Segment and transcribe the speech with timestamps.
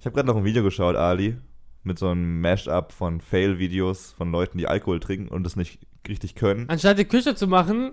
[0.00, 1.36] Ich habe gerade noch ein Video geschaut, Ali,
[1.82, 6.34] mit so einem Mash-up von Fail-Videos von Leuten, die Alkohol trinken und es nicht richtig
[6.34, 6.66] können.
[6.70, 7.92] Anstatt die Küche zu machen.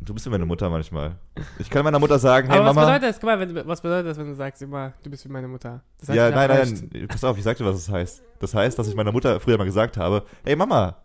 [0.00, 1.16] Du bist wie meine Mutter manchmal.
[1.58, 2.86] Ich kann meiner Mutter sagen, hey Aber was Mama.
[2.86, 3.20] bedeutet das?
[3.20, 5.82] Guck mal, wenn, was bedeutet das, wenn du sagst immer, du bist wie meine Mutter?
[5.98, 8.22] Das heißt, ja, nein, nein, nein, pass auf, ich sag dir, was das heißt.
[8.38, 10.98] Das heißt, dass ich meiner Mutter früher mal gesagt habe, hey Mama,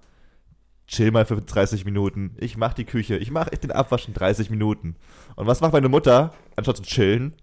[0.86, 2.36] chill mal für 30 Minuten.
[2.38, 4.96] Ich mach die Küche, ich mach den Abwasch in 30 Minuten.
[5.36, 7.34] Und was macht meine Mutter, anstatt zu chillen?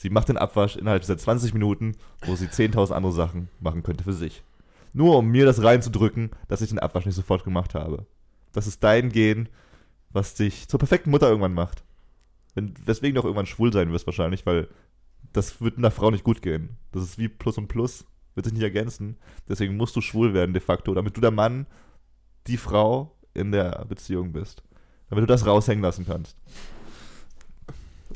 [0.00, 4.02] Sie macht den Abwasch innerhalb dieser 20 Minuten, wo sie 10.000 andere Sachen machen könnte
[4.02, 4.42] für sich.
[4.94, 8.06] Nur um mir das reinzudrücken, dass ich den Abwasch nicht sofort gemacht habe.
[8.52, 9.50] Das ist dein Gehen,
[10.08, 11.84] was dich zur perfekten Mutter irgendwann macht.
[12.54, 14.68] Wenn, weswegen du auch irgendwann schwul sein wirst wahrscheinlich, weil
[15.34, 16.78] das wird einer Frau nicht gut gehen.
[16.92, 19.18] Das ist wie Plus und Plus, wird sich nicht ergänzen.
[19.50, 21.66] Deswegen musst du schwul werden de facto, damit du der Mann,
[22.46, 24.62] die Frau in der Beziehung bist.
[25.10, 26.38] Damit du das raushängen lassen kannst.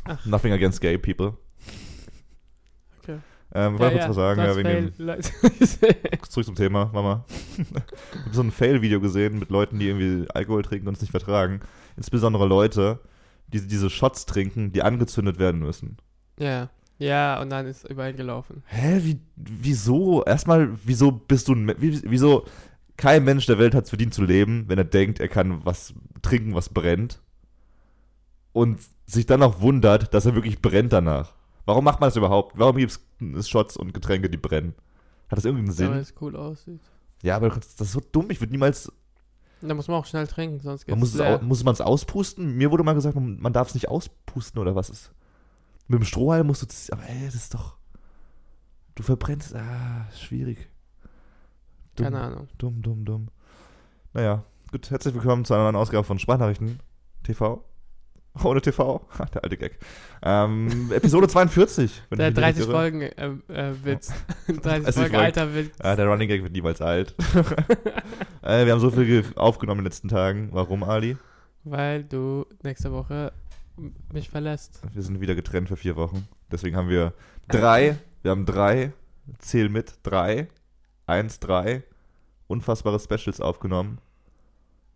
[0.04, 0.24] Ach.
[0.24, 1.36] Nothing against gay people.
[3.56, 5.22] Ähm, ja, kurz was sagen, ja, wegen dem,
[6.28, 7.24] zurück zum Thema, Mama.
[7.56, 7.66] ich
[8.24, 11.60] habe so ein Fail-Video gesehen mit Leuten, die irgendwie Alkohol trinken und es nicht vertragen.
[11.96, 12.98] Insbesondere Leute,
[13.46, 15.98] die diese Shots trinken, die angezündet werden müssen.
[16.38, 16.68] ja.
[16.98, 18.62] Ja, und dann ist überall gelaufen.
[18.66, 20.22] Hä, wie, wieso?
[20.24, 22.44] Erstmal, wieso bist du ein, wieso,
[22.96, 25.94] kein Mensch der Welt hat es verdient zu leben, wenn er denkt, er kann was
[26.22, 27.20] trinken, was brennt.
[28.52, 31.34] Und sich dann auch wundert, dass er wirklich brennt danach.
[31.64, 32.58] Warum macht man das überhaupt?
[32.58, 32.98] Warum gibt
[33.36, 34.74] es Shots und Getränke, die brennen?
[35.28, 35.92] Hat das irgendeinen Weil Sinn?
[35.94, 36.80] es cool aussieht.
[37.22, 38.30] Ja, aber das ist so dumm.
[38.30, 38.92] Ich würde niemals.
[39.62, 41.40] Da muss man auch schnell trinken, sonst Man geht's muss, es leer.
[41.40, 42.54] au, muss man es auspusten?
[42.56, 45.12] Mir wurde mal gesagt, man, man darf es nicht auspusten oder was ist.
[45.88, 46.92] Mit dem Strohhalm musst du.
[46.92, 47.76] Aber ey, das ist doch.
[48.94, 49.54] Du verbrennst.
[49.54, 50.68] Ah, schwierig.
[51.96, 52.04] Dumm.
[52.04, 52.48] Keine Ahnung.
[52.58, 53.28] Dumm, dumm, dumm.
[54.12, 56.80] Naja, gut, herzlich willkommen zu einer neuen Ausgabe von Sprachnachrichten
[57.22, 57.64] TV.
[58.42, 59.06] Ohne TV.
[59.34, 59.78] Der alte Gag.
[60.22, 62.02] Ähm, Episode 42.
[62.10, 62.72] wenn Der ich mich nicht 30 irre.
[62.72, 64.12] Folgen äh, äh, Witz.
[64.48, 65.76] 30 30 Folgen alter Witz.
[65.80, 67.14] Ah, der Running Gag wird niemals alt.
[68.42, 70.48] äh, wir haben so viel ge- aufgenommen in den letzten Tagen.
[70.52, 71.16] Warum, Ali?
[71.64, 73.32] Weil du nächste Woche
[74.12, 74.80] mich verlässt.
[74.92, 76.28] Wir sind wieder getrennt für vier Wochen.
[76.50, 77.12] Deswegen haben wir
[77.48, 78.92] drei, wir haben drei,
[79.38, 80.48] zähl mit, drei,
[81.06, 81.82] eins, drei,
[82.46, 83.98] unfassbare Specials aufgenommen.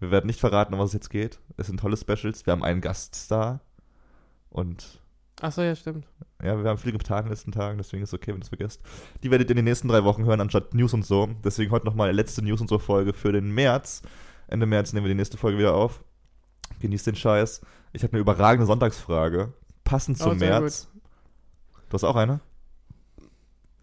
[0.00, 1.40] Wir werden nicht verraten, um was es jetzt geht.
[1.56, 2.46] Es sind tolle Specials.
[2.46, 3.60] Wir haben einen Gaststar.
[4.50, 5.00] Und
[5.40, 6.06] Achso, ja, stimmt.
[6.42, 8.42] ja, wir haben viel getan in den letzten Tagen, deswegen ist es okay, wenn ihr
[8.42, 8.80] es vergesst.
[9.22, 11.28] Die werdet ihr in den nächsten drei Wochen hören, anstatt News und so.
[11.44, 14.02] Deswegen heute nochmal letzte News und so Folge für den März.
[14.48, 16.02] Ende März nehmen wir die nächste Folge wieder auf.
[16.80, 17.60] Genießt den Scheiß.
[17.92, 19.52] Ich habe eine überragende Sonntagsfrage.
[19.84, 20.88] Passend zum Oh, März.
[21.88, 22.40] Du hast auch eine?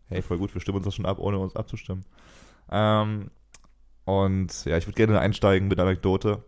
[0.07, 2.03] Hey, voll gut, wir stimmen uns das schon ab, ohne uns abzustimmen.
[2.69, 3.31] Ähm,
[4.05, 6.43] und ja, ich würde gerne einsteigen mit einer Anekdote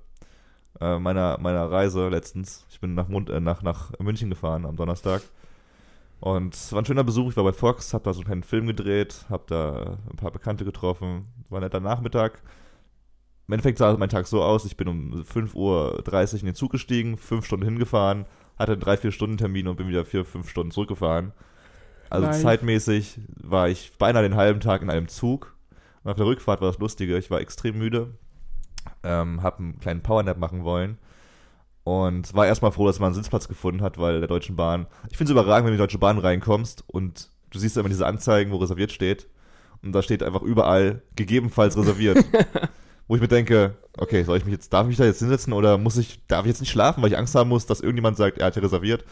[0.80, 2.66] äh, meiner, meiner Reise letztens.
[2.70, 5.22] Ich bin nach, Mund, äh, nach, nach München gefahren am Donnerstag.
[6.20, 7.32] Und es war ein schöner Besuch.
[7.32, 10.32] Ich war bei Fox, habe da so einen kleinen Film gedreht, habe da ein paar
[10.32, 11.28] Bekannte getroffen.
[11.50, 12.42] War ein netter Nachmittag.
[13.48, 16.72] Im Endeffekt sah mein Tag so aus, ich bin um 5.30 Uhr in den Zug
[16.72, 18.26] gestiegen, fünf Stunden hingefahren,
[18.60, 21.32] hatte einen 3-4-Stunden-Termin und bin wieder 4-5 Stunden zurückgefahren.
[22.10, 22.42] Also Nice.
[22.42, 25.56] zeitmäßig war ich beinahe den halben Tag in einem Zug.
[26.08, 28.14] Und auf der Rückfahrt war das Lustige, ich war extrem müde,
[29.04, 30.98] ähm, habe einen kleinen Powernap machen wollen
[31.84, 35.18] und war erstmal froh, dass man einen Sitzplatz gefunden hat, weil der Deutschen Bahn, ich
[35.18, 38.08] finde es überragend, wenn du in die Deutsche Bahn reinkommst und du siehst immer diese
[38.08, 39.28] Anzeigen, wo reserviert steht
[39.84, 42.24] und da steht einfach überall gegebenenfalls reserviert.
[43.10, 45.52] wo ich mir denke, okay, soll ich mich jetzt, darf ich mich da jetzt hinsetzen
[45.52, 48.16] oder muss ich, darf ich jetzt nicht schlafen, weil ich Angst haben muss, dass irgendjemand
[48.16, 49.04] sagt, er hat ja reserviert.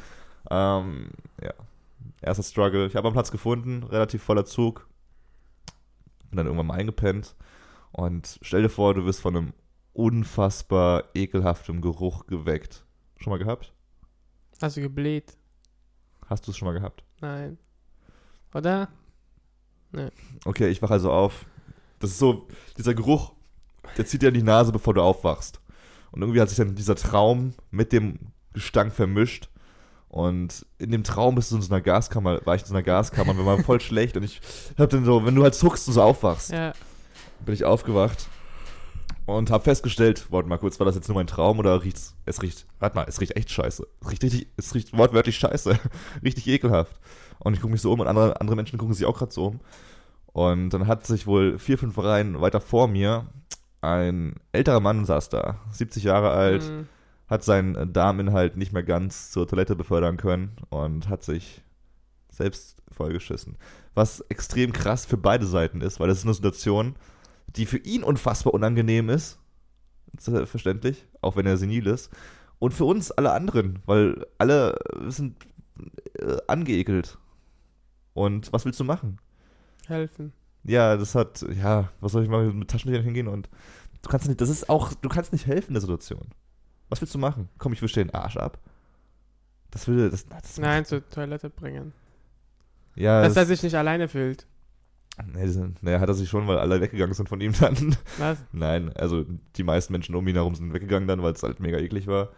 [0.49, 1.09] Ähm,
[1.43, 1.51] ja,
[2.21, 2.87] erster Struggle.
[2.87, 4.87] Ich habe einen Platz gefunden, relativ voller Zug.
[6.35, 7.33] Bin dann irgendwann mal eingepennt.
[7.93, 9.53] Und stell dir vor, du wirst von einem
[9.93, 12.83] unfassbar ekelhaftem Geruch geweckt.
[13.15, 13.71] Schon mal gehabt?
[14.61, 15.37] Hast du gebläht?
[16.25, 17.05] Hast du es schon mal gehabt?
[17.21, 17.57] Nein.
[18.53, 18.89] Oder?
[20.43, 21.45] Okay, ich wache also auf.
[21.99, 23.31] Das ist so, dieser Geruch,
[23.95, 25.61] der zieht dir in die Nase, bevor du aufwachst.
[26.11, 28.19] Und irgendwie hat sich dann dieser Traum mit dem
[28.51, 29.49] Gestank vermischt.
[30.15, 32.83] Und in dem Traum bist du in so einer Gaskammer, war ich in so einer
[32.83, 34.15] Gaskammer und mir war voll schlecht.
[34.15, 34.39] Und ich
[34.77, 36.71] hab dann so, wenn du halt zuckst und so aufwachst, Ja.
[37.45, 38.29] bin ich aufgewacht
[39.25, 42.41] und habe festgestellt, warte mal kurz, war das jetzt nur mein Traum oder riecht's, es
[42.41, 43.85] riecht, warte mal, es riecht echt scheiße.
[44.01, 45.77] Es riecht richtig, es riecht wortwörtlich scheiße.
[46.23, 46.97] richtig ekelhaft.
[47.39, 49.47] Und ich gucke mich so um und andere, andere Menschen gucken sich auch gerade so
[49.47, 49.59] um.
[50.27, 53.25] Und dann hat sich wohl vier, fünf Reihen weiter vor mir
[53.81, 56.87] ein älterer Mann saß da, 70 Jahre alt, Mhm.
[57.27, 61.63] Hat seinen Darminhalt nicht mehr ganz zur Toilette befördern können und hat sich
[62.29, 63.57] selbst vollgeschissen.
[63.93, 66.95] Was extrem krass für beide Seiten ist, weil das ist eine Situation,
[67.47, 69.39] die für ihn unfassbar unangenehm ist.
[70.17, 72.09] Verständlich, auch wenn er senil ist.
[72.59, 74.77] Und für uns alle anderen, weil alle
[75.07, 75.35] sind
[76.19, 77.17] äh, angeekelt.
[78.13, 79.19] Und was willst du machen?
[79.87, 80.31] Helfen.
[80.63, 83.49] Ja, das hat, ja, was soll ich mal mit Taschentüchern hingehen und
[84.01, 86.29] du kannst nicht, das ist auch, du kannst nicht helfen in der Situation.
[86.89, 87.49] Was willst du machen?
[87.57, 88.59] Komm, ich wische den Arsch ab.
[89.71, 91.93] Das will, das, das Nein, zur Toilette bringen.
[92.95, 94.47] ja, Dass er sich nicht alleine fühlt.
[95.81, 97.95] nee, hat er sich schon, weil alle weggegangen sind von ihm dann.
[98.17, 98.37] Was?
[98.51, 101.77] Nein, also die meisten Menschen um ihn herum sind weggegangen dann, weil es halt mega
[101.77, 102.29] eklig war.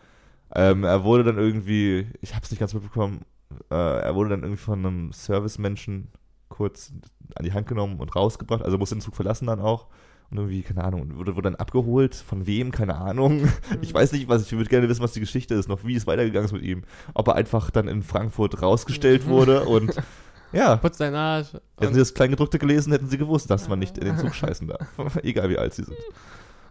[0.55, 3.21] Ähm, er wurde dann irgendwie, ich hab's nicht ganz mitbekommen,
[3.69, 6.07] äh, er wurde dann irgendwie von einem Servicemenschen
[6.50, 6.93] kurz
[7.35, 9.88] an die Hand genommen und rausgebracht, also musste den Zug verlassen dann auch.
[10.29, 13.47] Und irgendwie, keine Ahnung, wurde, wurde dann abgeholt, von wem, keine Ahnung.
[13.81, 16.07] Ich weiß nicht, was, ich würde gerne wissen, was die Geschichte ist, noch wie es
[16.07, 16.83] weitergegangen ist mit ihm.
[17.13, 19.95] Ob er einfach dann in Frankfurt rausgestellt wurde und
[20.51, 21.53] ja, Putz deinen Arsch.
[21.79, 24.68] Hätten sie das Kleingedruckte gelesen, hätten sie gewusst, dass man nicht in den Zug scheißen
[24.68, 24.88] darf.
[25.24, 25.97] Egal wie alt sie sind.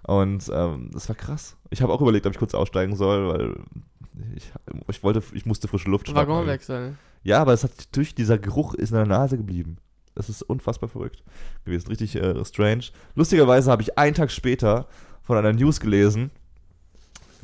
[0.03, 1.57] Und ähm, das war krass.
[1.71, 3.55] Ich habe auch überlegt, ob ich kurz aussteigen soll, weil
[4.35, 4.53] ich,
[4.89, 6.29] ich wollte, ich musste frische Luft schnappen.
[6.29, 6.99] Waggon wechseln.
[7.23, 9.79] Ja, aber es hat durch dieser Geruch ist in der Nase geblieben.
[10.17, 11.23] Das ist unfassbar verrückt
[11.65, 11.87] gewesen.
[11.89, 12.85] Richtig äh, strange.
[13.15, 14.89] Lustigerweise habe ich einen Tag später
[15.23, 16.31] von einer News gelesen,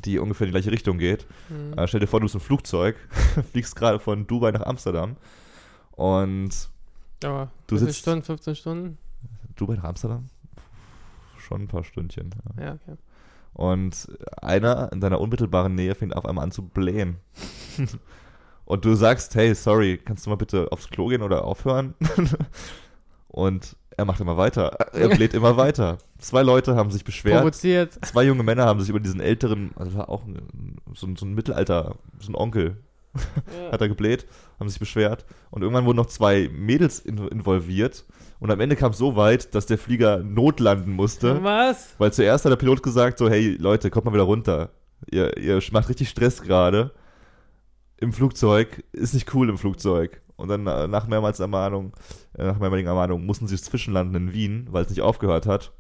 [0.05, 1.27] die ungefähr in die gleiche Richtung geht.
[1.49, 1.79] Hm.
[1.79, 2.97] Äh, stell dir vor, du bist im Flugzeug,
[3.53, 5.17] fliegst gerade von Dubai nach Amsterdam
[5.93, 6.51] und
[7.23, 8.99] Aber Du sitzt- Stunden, 15 Stunden?
[9.55, 10.27] Dubai nach Amsterdam?
[11.39, 12.31] Schon ein paar Stündchen.
[12.57, 12.65] Ja.
[12.65, 12.97] Ja, okay.
[13.55, 14.09] Und
[14.41, 17.19] einer in deiner unmittelbaren Nähe fängt auf einmal an zu blähen.
[18.64, 21.94] Und du sagst, hey, sorry, kannst du mal bitte aufs Klo gehen oder aufhören?
[23.29, 24.69] Und er macht immer weiter.
[24.93, 25.99] Er bläht immer weiter.
[26.19, 27.38] Zwei Leute haben sich beschwert.
[27.41, 27.99] Provoziert.
[28.05, 30.23] Zwei junge Männer haben sich über diesen älteren, also war auch
[30.94, 32.76] so, ein, so ein Mittelalter, so ein Onkel,
[33.14, 33.73] Ja.
[33.73, 34.26] hat er gebläht,
[34.59, 35.26] haben sich beschwert.
[35.50, 38.05] Und irgendwann wurden noch zwei Mädels in, involviert.
[38.41, 41.43] Und am Ende kam es so weit, dass der Flieger notlanden musste.
[41.43, 41.94] Was?
[41.99, 44.70] Weil zuerst hat der Pilot gesagt, so, hey Leute, kommt mal wieder runter.
[45.11, 46.93] Ihr, ihr macht richtig Stress gerade
[48.02, 48.84] im Flugzeug.
[48.93, 50.20] Ist nicht cool im Flugzeug.
[50.37, 51.93] Und dann äh, nach mehrmals Ermahnung,
[52.37, 55.72] äh, nach mehrmaligen Ermahnung mussten sie zwischenlanden in Wien, weil es nicht aufgehört hat.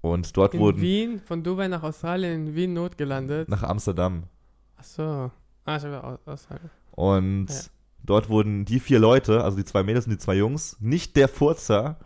[0.00, 3.48] Und dort In wurden Wien, von Dubai nach Australien, in Wien notgelandet.
[3.48, 4.24] nach Amsterdam.
[4.76, 5.30] Achso.
[5.64, 6.70] Ah, ich habe Aus- Australien.
[6.92, 7.60] Und Ja.
[8.02, 11.28] dort wurden die vier Leute, also die zwei Mädels und die zwei Jungs, nicht der
[11.28, 11.98] Furzer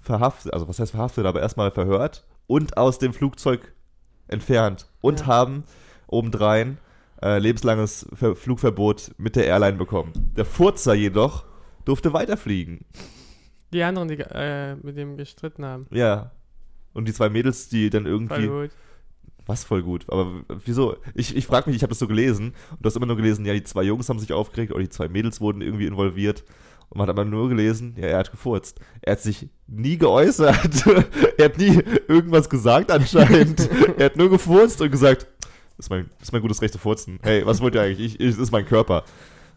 [0.00, 3.74] verhaftet, also was heißt verhaftet, aber erstmal verhört und aus dem Flugzeug
[4.28, 5.26] entfernt und Ja.
[5.26, 5.64] haben
[6.08, 6.78] obendrein
[7.22, 10.12] äh, lebenslanges Ver Flugverbot mit der Airline bekommen.
[10.36, 11.44] Der Furzer jedoch
[11.84, 12.84] durfte weiterfliegen.
[13.72, 15.86] Die anderen, die äh, mit dem gestritten haben.
[15.90, 16.32] Ja.
[16.92, 18.46] Und die zwei Mädels, die dann irgendwie.
[18.46, 18.76] Voll gut.
[19.46, 20.04] Was voll gut.
[20.08, 20.96] Aber wieso?
[21.14, 23.44] Ich, ich frage mich, ich habe das so gelesen und du hast immer nur gelesen,
[23.44, 26.44] ja, die zwei Jungs haben sich aufgeregt oder die zwei Mädels wurden irgendwie involviert.
[26.90, 28.78] Und man hat aber nur gelesen, ja, er hat gefurzt.
[29.00, 30.86] Er hat sich nie geäußert.
[31.38, 33.68] er hat nie irgendwas gesagt anscheinend.
[33.98, 35.26] er hat nur gefurzt und gesagt,
[35.76, 37.18] das ist mein, das ist mein gutes Recht zu furzen.
[37.22, 38.14] Hey, was wollt ihr eigentlich?
[38.14, 39.04] Ich, ich, das ist mein Körper.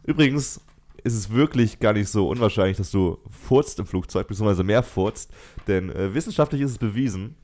[0.03, 0.61] Übrigens
[1.03, 5.31] ist es wirklich gar nicht so unwahrscheinlich, dass du furzt im Flugzeug, beziehungsweise mehr furzt.
[5.67, 7.35] Denn äh, wissenschaftlich ist es bewiesen,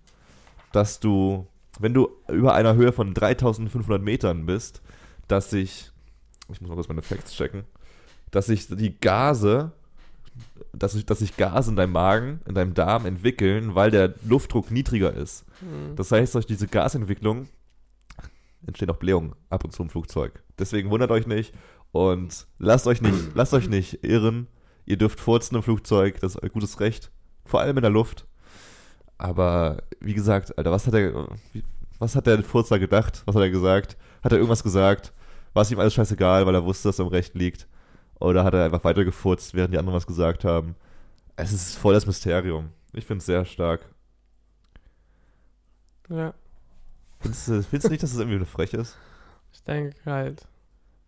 [0.71, 1.47] dass du,
[1.79, 4.81] wenn du über einer Höhe von 3500 Metern bist,
[5.27, 5.91] dass sich,
[6.51, 7.63] ich muss mal kurz meine Facts checken,
[8.31, 9.73] dass sich die Gase,
[10.73, 14.71] dass sich, dass sich Gase in deinem Magen, in deinem Darm entwickeln, weil der Luftdruck
[14.71, 15.45] niedriger ist.
[15.59, 15.95] Hm.
[15.95, 17.47] Das heißt, durch diese Gasentwicklung
[18.65, 20.43] entstehen auch Blähungen ab und zu im Flugzeug.
[20.59, 21.53] Deswegen wundert euch nicht
[21.91, 24.47] und lasst euch nicht, lasst euch nicht irren.
[24.85, 27.11] Ihr dürft furzen im Flugzeug, das ist euer gutes Recht.
[27.45, 28.27] Vor allem in der Luft.
[29.17, 31.27] Aber wie gesagt, Alter, was hat der,
[31.99, 33.21] was hat der Furzer gedacht?
[33.25, 33.97] Was hat er gesagt?
[34.23, 35.13] Hat er irgendwas gesagt?
[35.53, 37.67] War es ihm alles scheißegal, weil er wusste, dass er im Recht liegt?
[38.19, 40.75] Oder hat er einfach weiter gefurzt, während die anderen was gesagt haben?
[41.35, 42.69] Es ist voll das Mysterium.
[42.93, 43.81] Ich finde es sehr stark.
[46.09, 46.33] Ja,
[47.21, 48.97] Findest du, findest du nicht, dass es irgendwie frech ist?
[49.53, 50.47] ich denke halt.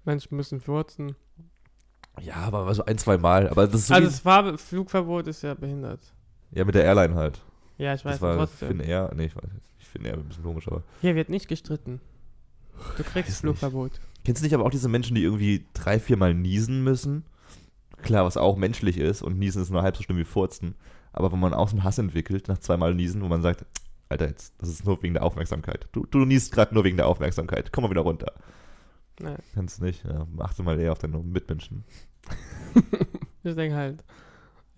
[0.06, 1.16] Menschen müssen furzen.
[2.22, 3.50] Ja, aber so ein, zwei Mal.
[3.50, 6.02] Aber das ist so Also das Fahr Flugverbot ist ja behindert.
[6.52, 7.42] ja mit der Airline halt.
[7.78, 8.68] Ja, ich weiß Das war trotzdem.
[8.70, 9.12] Finnair.
[9.16, 9.64] Nee, ich weiß nicht.
[9.80, 10.84] Ich finde eher ein bisschen komisch, aber.
[11.02, 12.00] Hier wird nicht gestritten.
[12.98, 13.40] Du Weiß kriegst nicht.
[13.40, 14.00] Flugverbot.
[14.24, 17.26] Kennst du nicht aber auch diese Menschen, die irgendwie drei, vier Mal niesen müssen?
[18.02, 20.76] Klar, was auch menschlich ist und niesen ist nur halb so schlimm wie furzen.
[21.14, 23.66] Aber wenn man auch so einen Hass entwickelt nach zweimal niesen, wo man sagt,
[24.10, 25.88] Alter, jetzt, das ist nur wegen der Aufmerksamkeit.
[25.92, 27.72] Du, du niest gerade nur wegen der Aufmerksamkeit.
[27.72, 28.34] Komm mal wieder runter.
[29.20, 29.38] Nein.
[29.54, 30.04] Kannst nicht.
[30.06, 31.84] Ja, achte mal eher auf deine Mitmenschen.
[33.46, 34.04] Ich denke halt,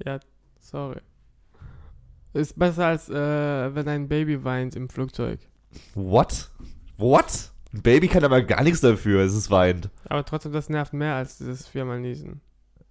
[0.04, 0.20] ja,
[0.60, 1.00] sorry.
[2.34, 5.40] Ist besser als äh, wenn ein Baby weint im Flugzeug.
[5.94, 6.50] What?
[6.98, 7.52] What?
[7.74, 9.90] Ein Baby kann aber gar nichts dafür, es ist weint.
[10.06, 12.42] Aber trotzdem, das nervt mehr als dieses viermal Niesen.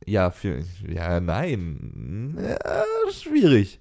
[0.07, 2.39] Ja, für, ja, nein.
[2.39, 3.81] Ja, schwierig.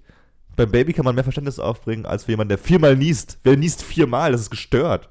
[0.56, 3.40] Beim Baby kann man mehr Verständnis aufbringen, als für jemanden, der viermal niest.
[3.44, 4.32] Wer niest viermal?
[4.32, 5.10] Das ist gestört.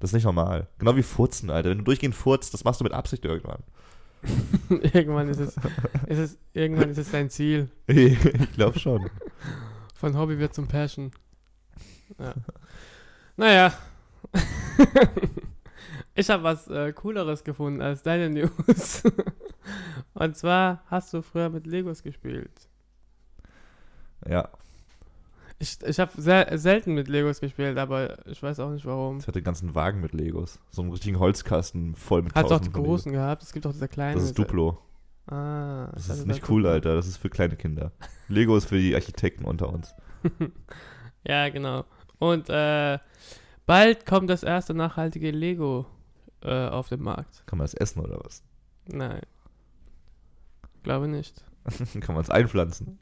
[0.00, 0.66] Das ist nicht normal.
[0.78, 1.70] Genau wie Furzen, Alter.
[1.70, 3.62] Wenn du durchgehend furzt, das machst du mit Absicht irgendwann.
[4.68, 5.56] irgendwann ist es,
[6.06, 7.70] ist es, irgendwann ist es dein Ziel.
[7.86, 9.08] ich glaube schon.
[9.94, 11.10] Von Hobby wird zum Passion.
[12.18, 12.34] Ja.
[13.36, 13.72] Naja.
[16.14, 19.02] ich habe was äh, Cooleres gefunden als deine News.
[20.14, 22.69] Und zwar hast du früher mit Legos gespielt.
[24.28, 24.48] Ja,
[25.58, 29.18] Ich, ich habe sehr selten mit Legos gespielt, aber ich weiß auch nicht warum.
[29.18, 30.58] ich hatte einen ganzen Wagen mit Legos.
[30.70, 33.42] So einen richtigen Holzkasten voll mit Hat es auch die großen gehabt?
[33.42, 34.14] Es gibt auch diese kleinen.
[34.14, 34.78] Das ist Duplo.
[35.26, 36.72] Ah, Das ist nicht cool, Duplo.
[36.74, 36.94] Alter.
[36.96, 37.92] Das ist für kleine Kinder.
[38.28, 39.94] Lego ist für die Architekten unter uns.
[41.22, 41.84] Ja, genau.
[42.18, 42.98] Und äh,
[43.66, 45.84] bald kommt das erste nachhaltige Lego
[46.42, 47.42] äh, auf den Markt.
[47.44, 48.42] Kann man das essen oder was?
[48.86, 49.20] Nein.
[50.82, 51.44] Glaube nicht.
[52.00, 52.98] Kann man es einpflanzen?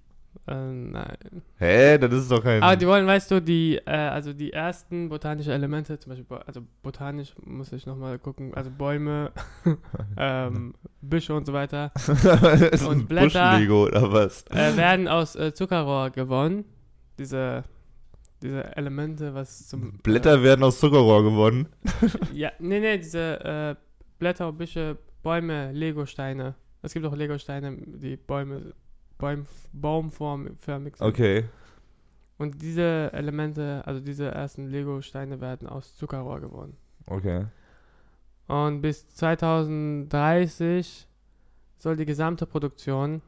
[0.49, 1.43] Äh, nein.
[1.59, 1.99] Hä?
[1.99, 2.62] Das ist doch kein.
[2.62, 6.62] Aber die wollen, weißt du, die, äh, also die ersten botanischen Elemente, zum Beispiel, also
[6.83, 9.31] botanisch muss ich nochmal gucken, also Bäume,
[10.17, 11.93] ähm, Büsche und so weiter,
[12.73, 13.59] ist und ein Blätter.
[13.71, 14.45] Oder was?
[14.50, 16.64] äh, werden aus äh, Zuckerrohr gewonnen.
[17.19, 17.64] Diese,
[18.40, 19.99] diese Elemente, was zum...
[19.99, 21.69] Blätter werden aus Zuckerrohr gewonnen.
[21.85, 23.75] Äh, ja, nee, nee, diese äh,
[24.19, 26.55] Blätter, Büsche, Bäume, Legosteine.
[26.81, 28.73] Es gibt auch Legosteine, die Bäume,
[29.18, 31.06] Bäum, baumformförmig sind.
[31.06, 31.44] Okay.
[32.38, 36.76] Und diese Elemente, also diese ersten Lego-Steine werden aus Zuckerrohr gewonnen.
[37.06, 37.46] Okay.
[38.46, 41.06] Und bis 2030
[41.78, 43.22] soll die gesamte Produktion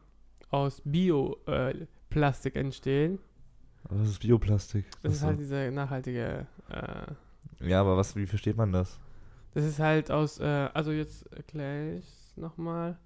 [0.50, 3.18] aus Bioplastik entstehen.
[3.84, 4.84] Was ist Bioplastik?
[5.02, 6.46] Das ist halt diese nachhaltige.
[6.68, 8.98] Äh, Ja, aber was, wie versteht man das?
[9.54, 10.38] das ist halt aus.
[10.38, 12.96] Äh, also jetzt erkläre ich es nochmal.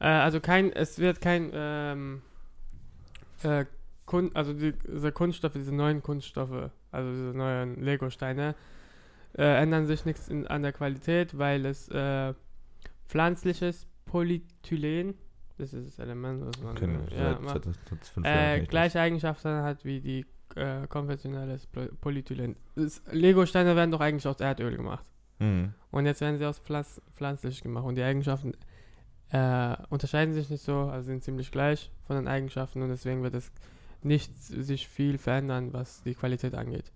[0.00, 0.72] Äh, also kein.
[0.72, 1.50] Es wird kein.
[1.52, 2.22] Ähm,
[3.42, 3.64] äh,
[4.06, 8.56] Kun also die, diese Kunststoffe, diese neuen Kunststoffe, also diese neuen Lego-Steine,
[9.38, 12.34] äh, ändern sich nichts in, an der Qualität, weil es äh,
[13.06, 15.14] pflanzliches Polyethylen,
[15.58, 17.68] das ist das Element, was man äh, ja, seit, macht,
[18.14, 20.26] seit, äh, gleiche Eigenschaften hat wie die
[20.56, 22.56] äh, konventionelles Pol- Polyethylen.
[23.12, 25.04] Lego-Steine werden doch eigentlich aus Erdöl gemacht.
[25.38, 25.72] Mhm.
[25.92, 27.84] Und jetzt werden sie aus Pflanz pflanzlich gemacht.
[27.84, 28.54] Und die Eigenschaften
[29.32, 33.34] äh, unterscheiden sich nicht so, also sind ziemlich gleich von den Eigenschaften und deswegen wird
[33.34, 33.50] es
[34.02, 36.90] nicht sich viel verändern, was die Qualität angeht.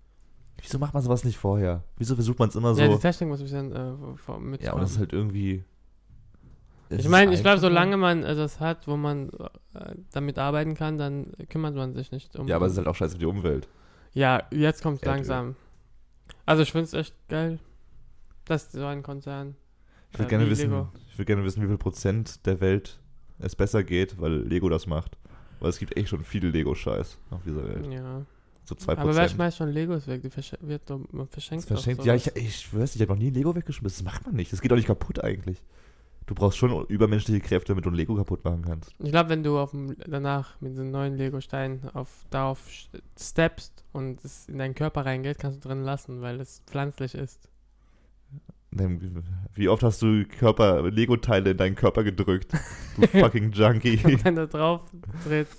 [0.61, 1.83] Wieso macht man sowas nicht vorher?
[1.97, 2.99] Wieso versucht man es immer Ja, die so?
[2.99, 4.61] Technik muss ein bisschen äh, mit.
[4.61, 5.63] Ja, und das ist halt irgendwie.
[6.89, 9.29] Ich meine, ich glaube, solange man äh, das hat, wo man
[9.73, 12.47] äh, damit arbeiten kann, dann kümmert man sich nicht um.
[12.47, 13.67] Ja, aber es ist halt auch scheiße für die Umwelt.
[14.13, 15.55] Ja, jetzt kommt es langsam.
[16.45, 17.59] Also ich finde es echt geil,
[18.45, 19.55] dass so ein Konzern.
[20.15, 22.99] Ich würde gerne wissen, ich würde gerne wissen, wie viel Prozent der Welt
[23.39, 25.17] es besser geht, weil Lego das macht.
[25.59, 27.87] Weil es gibt echt schon viel Lego-Scheiß auf dieser Welt.
[27.91, 28.25] Ja.
[28.65, 28.97] So 2%.
[28.97, 30.21] Aber wer schmeißt schon Legos weg?
[30.23, 33.19] Die wird doch, man das verschenkt verschenkt, doch ja, ich, ich schwör's, ich habe noch
[33.19, 34.05] nie Lego weggeschmissen.
[34.05, 34.51] Das macht man nicht.
[34.51, 35.61] Das geht auch nicht kaputt eigentlich.
[36.25, 38.91] Du brauchst schon übermenschliche Kräfte, damit du ein Lego kaputt machen kannst.
[38.97, 42.67] Ich glaube, wenn du dem, danach mit diesen neuen Lego-Steinen auf, darauf
[43.19, 47.47] steppst und es in deinen Körper reingeht, kannst du drin lassen, weil es pflanzlich ist.
[49.53, 52.51] Wie oft hast du Körper, Lego-Teile in deinen Körper gedrückt?
[52.97, 53.99] Du fucking Junkie.
[54.23, 54.81] Wenn du drauf
[55.23, 55.57] trittst,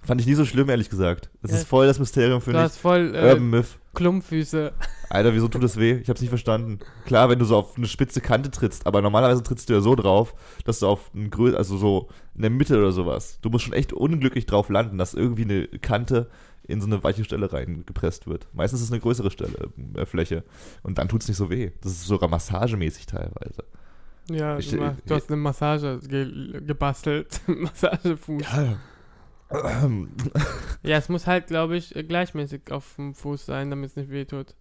[0.00, 1.28] Fand ich nie so schlimm, ehrlich gesagt.
[1.42, 1.58] Das Ja.
[1.58, 2.64] ist voll das Mysterium für du mich.
[2.64, 3.78] hast voll äh, Urban Myth.
[3.94, 4.72] Klumpfüße.
[5.10, 5.98] Alter, wieso tut das weh?
[6.00, 6.78] Ich hab's nicht verstanden.
[7.04, 9.94] Klar, wenn du so auf eine spitze Kante trittst, aber normalerweise trittst du ja so
[9.96, 13.38] drauf, dass du auf ein Grö also so in der Mitte oder sowas.
[13.42, 16.30] Du musst schon echt unglücklich drauf landen, dass irgendwie eine Kante
[16.68, 18.46] in so eine weiche Stelle reingepresst wird.
[18.52, 20.44] Meistens ist es eine größere Stelle, äh, Fläche.
[20.84, 21.72] Und dann tut's nicht so weh.
[21.80, 23.64] Das ist sogar massagemäßig teilweise.
[24.30, 27.40] Ja, Ich- du, du hast eine Massage ge gebastelt.
[27.48, 28.42] Massagefuß.
[28.42, 28.76] Ja.
[30.82, 34.10] Ja, es muss halt, glaube ich, äh, gleichmäßig auf dem Fuß sein, damit es nicht
[34.10, 34.54] wehtut.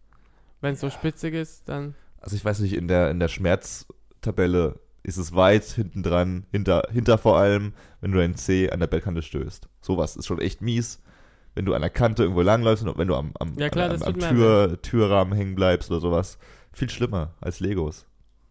[0.62, 1.94] Wenn es so spitzig ist, dann.
[2.22, 6.84] Also ich weiß nicht, in der, in der Schmerztabelle ist es weit hinten dran, hinter,
[6.92, 9.68] hinter vor allem, wenn du deinen Zeh an der Bettkante stößt.
[9.82, 11.02] Sowas ist schon echt mies.
[11.58, 13.94] Wenn du an der Kante irgendwo langläufst und wenn du am, am, Ja, klar, am,
[13.94, 16.38] das am Tür, Türrahmen hängen bleibst oder sowas.
[16.72, 18.06] Viel schlimmer als Legos.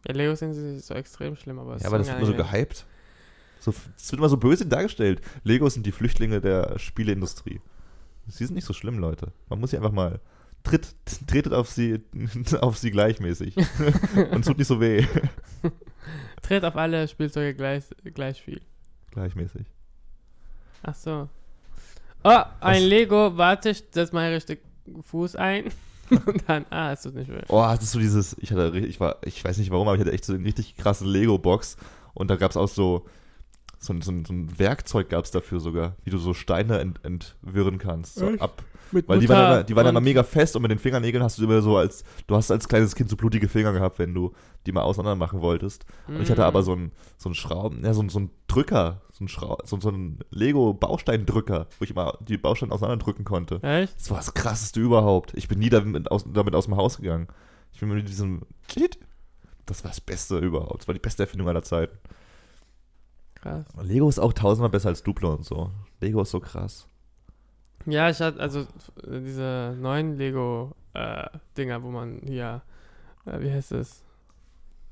[0.08, 2.84] Ja, Legos sind so extrem schlimm, aber es Ja, aber das wird immer so gehypt.
[3.60, 5.20] So, es wird immer so böse dargestellt.
[5.44, 7.60] Legos sind die Flüchtlinge der Spieleindustrie.
[8.26, 9.30] Sie sind nicht so schlimm, Leute.
[9.48, 10.18] Man muss sie einfach mal
[10.64, 10.96] tritt,
[11.28, 12.02] tretet auf sie,
[12.60, 13.54] auf sie gleichmäßig.
[14.32, 15.06] und tut nicht so weh.
[16.42, 18.62] Tritt auf alle Spielzeuge gleich, gleich viel.
[19.12, 19.66] Gleichmäßig.
[20.82, 21.28] Ach so.
[22.28, 22.82] Oh, ein?
[22.82, 24.60] Lego, warte, ich setz mal richtig
[25.02, 25.66] Fuß ein.
[26.10, 27.40] Und dann, ah, es tut nicht weh.
[27.48, 30.12] Oh, hattest du dieses, ich hatte, ich war, ich weiß nicht warum, aber ich hatte
[30.12, 31.76] echt so eine richtig krasse Lego-Box
[32.14, 33.06] und da gab es auch so,
[33.78, 37.78] so ein, so ein, Werkzeug gab es dafür sogar, wie du so Steine ent, entwirren
[37.78, 38.14] kannst.
[38.16, 38.40] So Echt?
[38.40, 40.70] ab, Mit weil die waren, Mutter immer, die waren immer und- mega fest und mit
[40.70, 43.72] den Fingernägeln hast du immer so als, du hast als kleines Kind so blutige Finger
[43.72, 44.32] gehabt, wenn du
[44.64, 45.84] die mal auseinander machen wolltest.
[46.08, 46.44] Und ich hatte Mm.
[46.44, 49.58] aber so einen so einen Schrauben, ja, so, einen- so einen Drücker, so einen, Schrau
[49.64, 53.62] so, so einen Lego-Bausteindrücker, wo ich immer die Bausteine auseinanderdrücken konnte.
[53.62, 53.96] Echt?
[53.98, 55.32] Das war das krasseste überhaupt.
[55.34, 57.28] Ich bin nie damit aus, damit aus dem Haus gegangen.
[57.72, 58.42] Ich bin mit diesem.
[59.66, 60.80] Das war das Beste überhaupt.
[60.82, 61.96] Das war die beste Erfindung aller Zeiten.
[63.46, 63.64] Krass.
[63.82, 65.70] Lego ist auch tausendmal besser als Duplo und so.
[66.00, 66.88] Lego ist so krass.
[67.86, 72.62] Ja, ich hatte also äh, diese neuen Lego-Dinger, wo man hier,
[73.26, 74.02] äh, wie heißt es?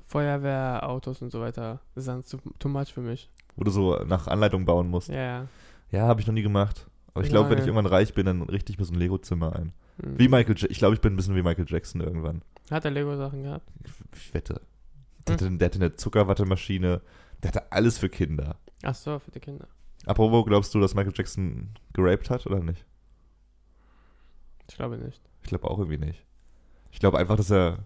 [0.05, 1.81] Feuerwehrautos und so weiter.
[1.93, 3.29] Das ist dann too, too much für mich.
[3.57, 5.09] Wo du so nach Anleitung bauen musst.
[5.09, 5.47] Ja, ja.
[5.91, 6.87] Ja, habe ich noch nie gemacht.
[7.13, 9.55] Aber ich glaube, wenn ich irgendwann reich bin, dann richte ich mir so ein Lego-Zimmer
[9.55, 9.73] ein.
[10.01, 10.19] Hm.
[10.19, 10.71] Wie Michael Jackson.
[10.71, 12.41] Ich glaube, ich bin ein bisschen wie Michael Jackson irgendwann.
[12.69, 13.67] Hat er Lego-Sachen gehabt?
[14.13, 14.61] Ich wette.
[15.27, 17.01] Der, hatte, der hatte eine Zuckerwattemaschine.
[17.43, 18.57] Der hatte alles für Kinder.
[18.83, 19.67] Ach so, für die Kinder.
[20.05, 22.85] Apropos, glaubst du, dass Michael Jackson geraped hat oder nicht?
[24.69, 25.21] Ich glaube nicht.
[25.43, 26.23] Ich glaube auch irgendwie nicht.
[26.91, 27.79] Ich glaube einfach, dass er.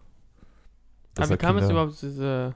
[1.18, 2.56] Aber wie er kam es Kinder- überhaupt zu diese.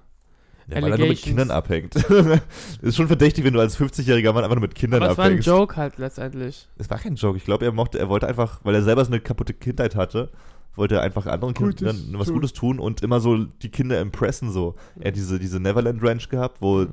[0.69, 1.21] Ja, weil er nur mit?
[1.21, 1.93] Kindern abhängt.
[2.81, 5.25] ist schon verdächtig, wenn du als 50-jähriger Mann einfach nur mit Kindern Aber es war
[5.25, 5.47] ein abhängst.
[5.47, 6.69] Joke halt letztendlich.
[6.77, 7.35] Es war kein Joke.
[7.37, 10.31] Ich glaube, er mochte, er wollte einfach, weil er selber so eine kaputte Kindheit hatte,
[10.75, 12.35] wollte er einfach anderen Kindern Gutes was tun.
[12.35, 14.75] Gutes tun und immer so die Kinder impressen so.
[14.99, 16.87] Er hat diese, diese Neverland Ranch gehabt, wo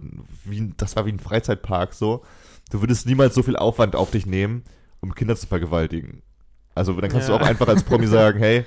[0.44, 2.22] wie, das war wie ein Freizeitpark so.
[2.70, 4.62] Du würdest niemals so viel Aufwand auf dich nehmen,
[5.00, 6.22] um Kinder zu vergewaltigen.
[6.74, 7.36] Also dann kannst Ja.
[7.38, 8.64] du auch einfach als Promi sagen, hey,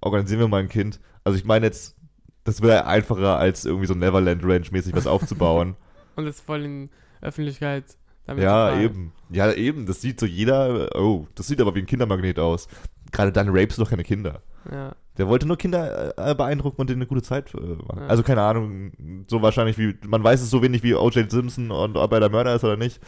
[0.00, 1.00] organisieren wir mal ein Kind.
[1.24, 1.96] Also ich meine jetzt,
[2.44, 5.76] das wäre einfacher als irgendwie so Neverland Ranch mäßig was aufzubauen.
[6.16, 6.90] Und es voll in
[7.22, 7.84] Öffentlichkeit
[8.28, 9.12] Ja, eben.
[9.30, 9.86] Ja, eben.
[9.86, 12.68] Das sieht so jeder, oh, das sieht aber wie ein Kindermagnet aus.
[13.14, 14.42] Gerade dann rapest du doch keine Kinder.
[14.70, 14.92] Ja.
[15.16, 18.00] Der wollte nur Kinder äh, beeindrucken und denen eine gute Zeit äh, machen.
[18.00, 18.06] Ja.
[18.08, 21.30] Also keine Ahnung, so wahrscheinlich wie, man weiß es so wenig wie O.J.
[21.30, 23.00] Simpson und ob er der Mörder ist oder nicht.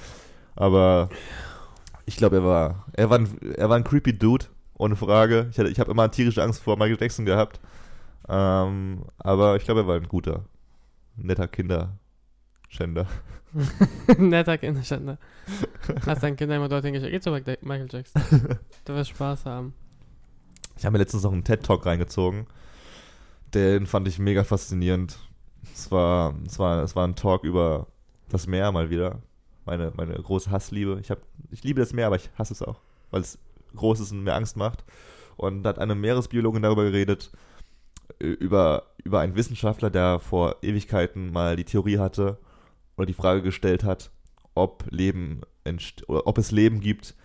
[0.55, 1.09] Aber
[2.05, 4.47] ich glaube, er war, er war, ein, er war ein creepy Dude,
[4.79, 5.49] ohne Frage.
[5.51, 7.59] Ich, hatte- ich habe immer tierische Angst vor Michael Jackson gehabt.
[8.29, 10.45] Ähm, aber ich glaube, er war ein guter,
[11.17, 13.07] netter Kinderschänder.
[14.19, 15.19] Netter Kinderschänder.
[16.05, 17.11] Hast dein Kinder immer dorthin geschickt.
[17.13, 18.23] Geh zu Michael Jackson.
[18.85, 19.73] Du wirst Spaß haben.
[20.77, 22.47] Ich habe mir letztens noch einen TED-Talk reingezogen.
[23.55, 25.19] Den fand ich mega faszinierend.
[25.75, 27.87] Es war, es war, es war ein Talk über
[28.29, 29.23] das Meer mal wieder.
[29.65, 30.99] Meine, meine große Hassliebe.
[31.01, 31.19] Ich, hab,
[31.51, 33.39] ich liebe das Meer, aber ich hasse es auch, weil es
[33.75, 34.85] groß ist und mir Angst macht.
[35.37, 37.31] Und da hat eine Meeresbiologin darüber geredet,
[38.19, 42.39] über, über einen Wissenschaftler, der vor Ewigkeiten mal die Theorie hatte
[42.97, 44.11] oder die Frage gestellt hat,
[44.55, 45.43] ob Leben
[46.07, 47.17] ob es Leben gibt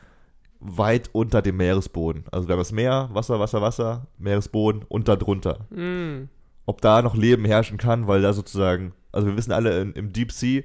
[0.62, 2.26] weit unter dem Meeresboden.
[2.32, 5.66] Also wir haben das Meer, Wasser, Wasser, Wasser, Meeresboden und da drunter.
[5.72, 6.30] Mm.
[6.66, 10.14] Ob da noch Leben herrschen kann, weil da sozusagen, also wir wissen alle, in, im
[10.14, 10.62] Deep Sea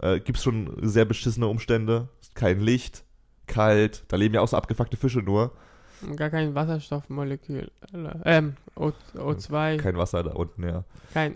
[0.00, 2.08] äh, gibt es schon sehr beschissene Umstände.
[2.34, 3.04] Kein Licht,
[3.46, 5.52] kalt, da leben ja auch so abgefuckte Fische nur.
[6.16, 7.70] Gar kein Wasserstoffmolekül.
[8.24, 9.78] Ähm, o, O2.
[9.78, 10.84] Kein Wasser da unten, ja.
[11.12, 11.34] Kein,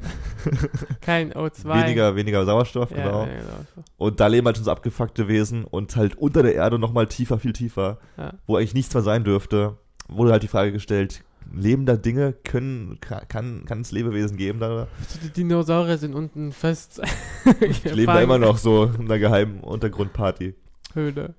[1.00, 1.64] kein O2.
[1.84, 3.22] Weniger, weniger Sauerstoff, ja, genau.
[3.26, 3.84] weniger Sauerstoff.
[3.96, 7.38] Und da leben halt schon so abgefuckte Wesen und halt unter der Erde nochmal tiefer,
[7.38, 8.32] viel tiefer, Ja.
[8.46, 9.76] wo eigentlich nichts mehr sein dürfte,
[10.08, 14.58] wurde halt die Frage gestellt, leben da Dinge, können, ka- kann, kann es Lebewesen geben
[14.60, 14.86] da?
[15.24, 17.00] Die Dinosaurier sind unten fest.
[17.84, 20.54] Die leben da immer noch so in einer geheimen Untergrundparty.
[20.94, 21.34] Höhle.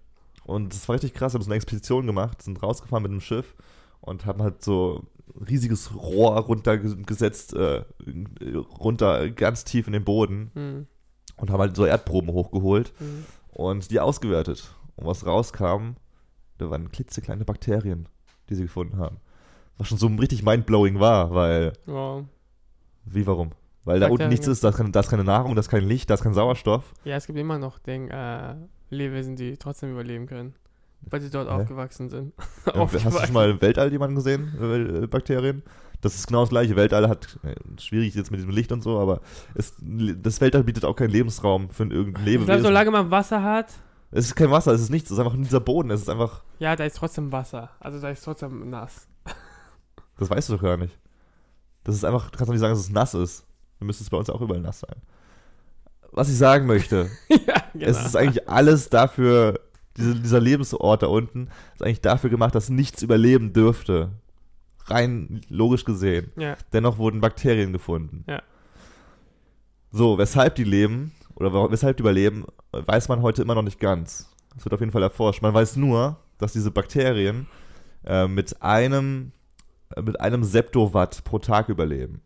[0.50, 3.56] Und das war richtig krass, haben so eine Expedition gemacht, sind rausgefahren mit einem Schiff
[4.02, 5.04] und haben halt so
[5.36, 7.84] ein riesiges Rohr runtergesetzt, äh,
[8.80, 10.88] runter ganz tief in den Boden Hm.
[11.38, 13.26] und haben halt so Erdproben hochgeholt Hm.
[13.50, 14.74] und die ausgewertet.
[14.96, 15.96] Und was rauskam,
[16.58, 18.10] da waren klitzekleine Bakterien,
[18.50, 19.18] die sie gefunden haben.
[19.78, 22.26] Was schon so richtig mindblowing war, weil, Wow.
[23.06, 23.52] wie warum?
[23.86, 25.70] Weil da unten Bakterien, nichts ist, da ist, keine, da ist keine Nahrung, da ist
[25.70, 26.94] kein Licht, da ist kein Sauerstoff.
[27.06, 28.56] Ja, es gibt immer noch den, äh,
[28.90, 30.54] Lebewesen, die trotzdem überleben können.
[31.02, 31.54] Weil sie dort Hä?
[31.54, 32.34] aufgewachsen sind.
[32.66, 35.64] Äh, Hast du schon mal im Weltall jemanden gesehen, äh, Bakterien?
[36.02, 36.76] Das ist genau das gleiche.
[36.76, 39.22] Weltall hat, äh, schwierig jetzt mit diesem Licht und so, aber
[39.56, 42.46] es, das Weltall bietet auch keinen Lebensraum für irgendein Ich Lebewesen.
[42.46, 43.74] glaube, solange man Wasser hat,
[44.12, 46.10] es ist kein Wasser, es ist nichts, es ist einfach nur dieser Boden, es ist
[46.10, 47.70] einfach, ja, da ist trotzdem Wasser.
[47.80, 49.08] Also da ist trotzdem nass.
[50.18, 50.98] das weißt du doch gar nicht.
[51.84, 53.46] Das ist einfach, du kannst doch nicht sagen, dass es nass ist.
[53.80, 54.96] Dann müsste es bei uns auch überall nass sein.
[56.12, 57.86] Was ich sagen möchte, ja, genau.
[57.86, 59.60] es ist eigentlich alles dafür,
[59.98, 64.12] diese, dieser Lebensort da unten, ist eigentlich dafür gemacht, dass nichts überleben dürfte.
[64.86, 66.32] Rein logisch gesehen.
[66.36, 68.24] Ja, Dennoch wurden Bakterien gefunden.
[68.28, 68.42] Ja.
[69.92, 74.30] So, weshalb die leben oder weshalb die überleben, weiß man heute immer noch nicht ganz.
[74.56, 75.42] Das wird auf jeden Fall erforscht.
[75.42, 77.48] Man weiß nur, dass diese Bakterien
[78.06, 79.32] äh, mit einem
[79.96, 82.22] äh, mit einem Septowatt pro Tag überleben.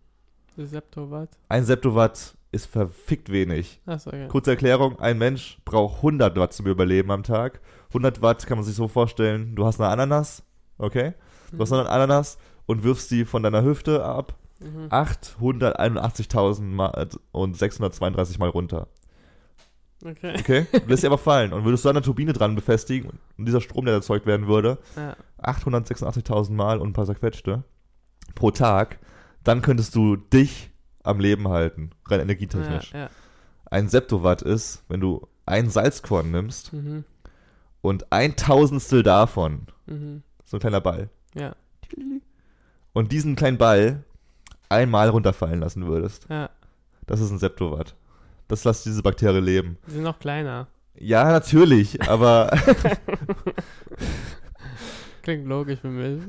[0.57, 1.29] Septowatt.
[1.49, 3.81] Ein Septowatt ist verfickt wenig.
[3.85, 4.27] Achso, okay.
[4.29, 7.59] Kurze Erklärung, ein Mensch braucht 100 Watt zum Überleben am Tag.
[7.89, 10.43] 100 Watt kann man sich so vorstellen, du hast eine Ananas,
[10.77, 11.13] okay?
[11.51, 14.87] Du hast eine Ananas und wirfst sie von deiner Hüfte ab Mhm.
[14.89, 18.87] 881.000 Mal und 632 Mal runter.
[20.05, 20.35] Okay.
[20.39, 20.65] Okay?
[20.71, 21.53] Du lässt sie aber fallen.
[21.53, 24.77] Und würdest du da eine Turbine dran befestigen und dieser Strom, der erzeugt werden würde,
[24.95, 25.15] Ja.
[25.41, 27.63] 886.000 Mal und ein paar zerquetschte
[28.35, 28.99] pro Tag,
[29.43, 30.71] dann könntest du dich
[31.03, 32.91] am Leben halten, rein energietechnisch.
[32.93, 33.09] Ja, ja.
[33.69, 37.03] Ein Septowatt ist, wenn du ein Salzkorn nimmst Mhm.
[37.81, 40.23] und ein Tausendstel davon, Mhm.
[40.45, 41.55] so ein kleiner Ball, Ja.
[42.93, 44.03] und diesen kleinen Ball
[44.69, 46.49] einmal runterfallen lassen würdest, Ja.
[47.07, 47.95] das ist ein Septowatt.
[48.47, 49.77] Das lässt diese Bakterie leben.
[49.87, 50.67] Die sind noch kleiner.
[50.95, 52.51] Ja, natürlich, aber
[55.23, 56.21] Klingt logisch für mich.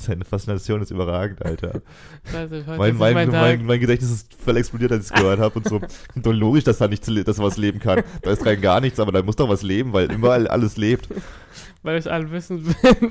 [0.00, 1.82] Seine Faszination ist überragend, Alter.
[2.30, 5.40] Scheiße, heute Mein, mein, mein, mein, mein, Gedächtnis ist voll explodiert, als ich es gehört
[5.40, 5.80] habe und so.
[6.16, 8.02] Doch logisch, dass da nichts, le- dass was leben kann.
[8.22, 11.08] Da ist rein gar nichts, aber da muss doch was leben, weil überall alles lebt.
[11.82, 13.10] Weil ich allwissend bin.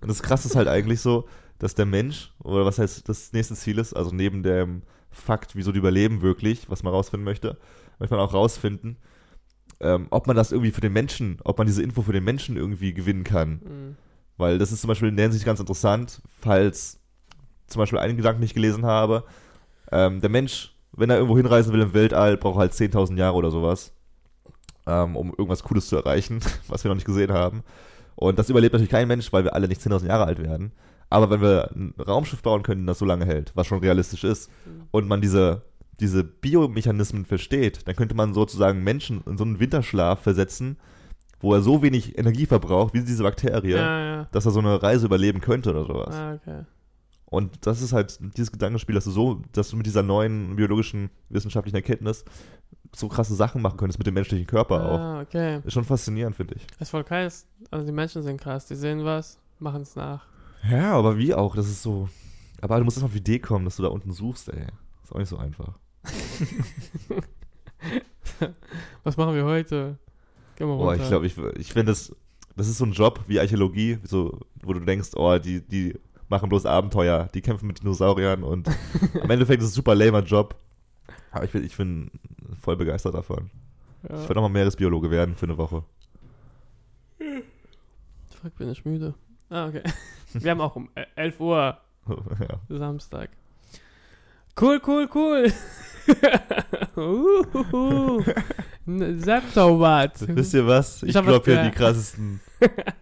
[0.00, 3.54] Und das Krasse ist halt eigentlich so, dass der Mensch, oder was heißt das nächste
[3.54, 7.58] Ziel ist, also neben dem Fakt, wieso die überleben wirklich, was man rausfinden möchte,
[7.98, 8.96] möchte man auch rausfinden,
[9.80, 12.56] ähm, ob man das irgendwie für den Menschen, ob man diese Info für den Menschen
[12.56, 13.50] irgendwie gewinnen kann.
[13.62, 13.96] Mhm.
[14.36, 16.98] Weil das ist zum Beispiel in der Hinsicht ganz interessant, falls
[17.66, 19.24] zum Beispiel einen Gedanken nicht gelesen habe.
[19.92, 23.50] Ähm, der Mensch, wenn er irgendwo hinreisen will im Weltall, braucht halt 10.000 Jahre oder
[23.50, 23.92] sowas,
[24.86, 27.62] ähm, um irgendwas Cooles zu erreichen, was wir noch nicht gesehen haben.
[28.16, 30.72] Und das überlebt natürlich kein Mensch, weil wir alle nicht 10.000 Jahre alt werden.
[31.10, 34.50] Aber wenn wir ein Raumschiff bauen können, das so lange hält, was schon realistisch ist,
[34.66, 34.82] Mhm.
[34.90, 35.62] und man diese,
[36.00, 40.76] diese Biomechanismen versteht, dann könnte man sozusagen Menschen in so einen Winterschlaf versetzen,
[41.40, 44.28] wo er so wenig Energie verbraucht, wie diese Bakterie, Ja, ja.
[44.32, 46.14] dass er so eine Reise überleben könnte oder sowas.
[46.14, 46.62] Ah, okay.
[47.26, 51.10] Und das ist halt dieses Gedankenspiel, dass du so, dass du mit dieser neuen biologischen
[51.30, 52.24] wissenschaftlichen Erkenntnis
[52.94, 54.98] so krasse Sachen machen könntest mit dem menschlichen Körper auch.
[55.00, 55.60] Ah, okay.
[55.64, 56.66] Ist schon faszinierend, finde ich.
[56.78, 57.46] Das ist voll krass.
[57.72, 58.66] Also die Menschen sind krass.
[58.66, 60.24] Die sehen was, machen es nach.
[60.70, 61.56] Ja, aber wie auch?
[61.56, 62.08] Das ist so.
[62.60, 64.66] Aber du musst erstmal auf die Idee kommen, dass du da unten suchst, ey.
[65.02, 65.72] Ist auch nicht so einfach.
[69.02, 69.98] Was machen wir heute?
[70.60, 71.02] Runter.
[71.02, 72.14] ich glaube, ich, ich finde das,
[72.56, 76.48] das ist so ein Job wie Archäologie, so, wo du denkst, oh, die, die machen
[76.48, 78.68] bloß Abenteuer, die kämpfen mit Dinosauriern und
[79.22, 80.56] am Endeffekt ist es ein super lamer Job.
[81.30, 82.10] Aber ich bin, ich bin
[82.60, 83.50] voll begeistert davon.
[84.04, 84.28] Ich ja.
[84.28, 85.82] werde auch mal Meeresbiologe werden für eine Woche.
[88.40, 89.14] Fuck, bin ich müde.
[89.48, 89.82] Ah, okay.
[90.32, 92.76] Wir haben auch um äh, 11 Uhr ja.
[92.78, 93.30] Samstag.
[94.60, 95.52] Cool, cool, cool.
[98.86, 99.02] Uhuhu.
[99.02, 100.12] N- Septowatt.
[100.28, 101.02] Wisst ihr was?
[101.02, 102.40] Ich, Ich glaube was- ja die krassesten.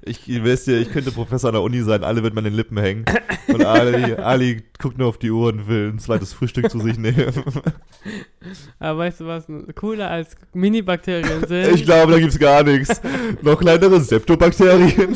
[0.05, 2.45] Ich, ihr wisst ja, ich könnte Professor an der Uni sein, alle würden mir an
[2.47, 3.05] den Lippen hängen.
[3.47, 6.99] Und Ali, Ali guckt nur auf die Uhr und will ein zweites Frühstück zu sich
[6.99, 7.33] nehmen.
[8.81, 11.75] Aber weißt du was cooler als Mini-Bakterien sind?
[11.77, 13.01] Ich glaube, da gibt's gar nichts.
[13.42, 15.14] Noch kleinere Septobakterien.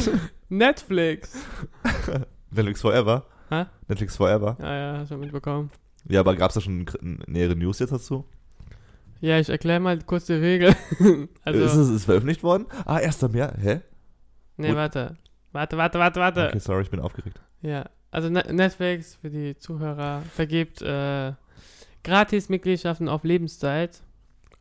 [0.49, 1.33] Netflix.
[2.53, 3.27] Netflix Forever.
[3.51, 3.65] Hä?
[3.89, 4.57] Netflix Forever.
[4.61, 5.71] Ja, ja, hast du mitbekommen.
[6.09, 6.87] Ja, aber gab's da schon
[7.27, 8.25] nähere News jetzt dazu?
[9.21, 10.75] Ja, ich erkläre mal kurz die Regel.
[11.43, 12.67] also, ist es ist veröffentlicht worden?
[12.85, 13.23] Ah, 1.
[13.23, 13.55] März.
[13.61, 13.81] Hä?
[14.57, 14.77] nee, gut.
[14.77, 15.17] warte.
[15.53, 16.49] Warte, warte, warte, warte.
[16.49, 17.41] Okay, sorry, ich bin aufgeregt.
[17.63, 21.33] Ja, also Ne- Netflix für die Zuhörer vergibt äh,
[22.05, 24.03] Gratis-Mitgliedschaften auf Lebenszeit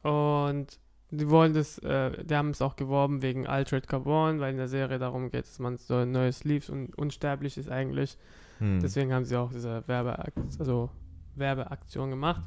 [0.01, 0.79] und
[1.11, 4.67] die wollen das, äh, die haben es auch geworben wegen Altered Carbon, weil in der
[4.67, 8.17] Serie darum geht, dass man so ein neues Leaves und unsterblich ist eigentlich.
[8.59, 8.79] Hm.
[8.81, 10.89] Deswegen haben sie auch diese Werbeaktion, also
[11.35, 12.43] Werbeaktion gemacht.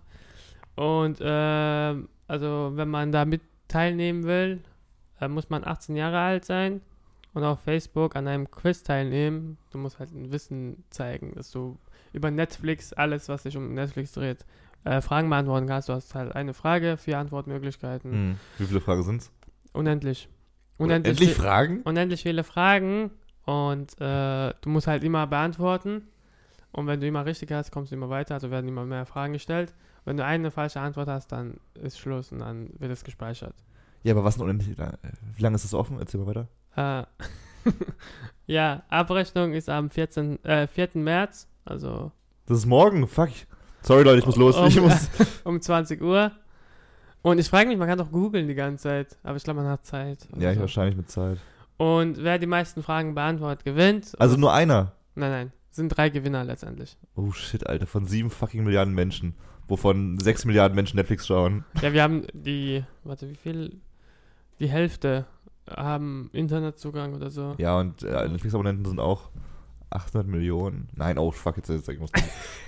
[0.78, 4.60] Und ähm, also wenn man da mit teilnehmen will,
[5.20, 6.80] äh, muss man 18 Jahre alt sein
[7.34, 9.58] und auf Facebook an einem Quiz teilnehmen.
[9.72, 11.76] Du musst halt ein Wissen zeigen, dass du
[12.12, 14.46] über Netflix alles, was sich um Netflix dreht,
[14.84, 15.88] äh, Fragen beantworten kannst.
[15.88, 18.12] Du hast halt eine Frage, vier Antwortmöglichkeiten.
[18.12, 18.36] Hm.
[18.58, 19.32] Wie viele Fragen sind's?
[19.72, 20.28] Unendlich.
[20.78, 21.82] Endlich viel- Fragen?
[21.82, 23.10] unendlich viele Fragen
[23.44, 26.06] und äh, du musst halt immer beantworten.
[26.70, 29.32] Und wenn du immer richtig hast, kommst du immer weiter, also werden immer mehr Fragen
[29.32, 29.74] gestellt.
[30.08, 33.52] Wenn du eine falsche Antwort hast, dann ist Schluss und dann wird es gespeichert.
[34.02, 34.74] Ja, aber was denn unendlich?
[34.78, 35.98] Wie lange ist das offen?
[35.98, 37.06] Erzähl mal weiter.
[37.66, 37.70] Äh,
[38.46, 40.88] ja, Abrechnung ist am 14, äh, 4.
[40.94, 42.10] März, also
[42.46, 43.06] Das ist morgen.
[43.06, 43.28] Fuck.
[43.82, 44.56] Sorry, Leute, ich muss los.
[44.56, 45.10] Um, Ich muss.
[45.44, 46.32] um 20 Uhr.
[47.20, 49.70] Und ich frage mich, man kann doch googeln die ganze Zeit, aber ich glaube, man
[49.70, 50.26] hat Zeit.
[50.38, 50.62] Ja, ich so.
[50.62, 51.36] wahrscheinlich mit Zeit.
[51.76, 54.18] Und wer die meisten Fragen beantwortet, gewinnt.
[54.18, 54.92] Also nur einer.
[55.16, 56.96] Nein, nein, sind drei Gewinner letztendlich.
[57.14, 57.86] Oh shit, Alter.
[57.86, 59.34] Von sieben fucking Milliarden Menschen.
[59.68, 61.64] Wovon sechs Milliarden Menschen Netflix schauen.
[61.82, 63.76] Ja, wir haben die, warte, wie viel?
[64.60, 65.26] Die Hälfte
[65.70, 67.54] haben Internetzugang oder so.
[67.58, 69.30] Ja, und äh, Netflix-Abonnenten sind auch
[69.90, 70.88] 800 Millionen.
[70.94, 72.10] Nein, oh fuck, jetzt, jetzt ich muss.